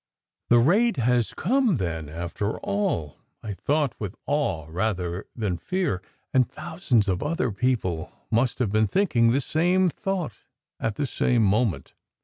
[0.49, 6.01] "The raid has come, then, after all!" I thought, with awe rather than fear;
[6.33, 10.33] and thousands of other people must have been thinking the same thought
[10.79, 11.93] at the same moment.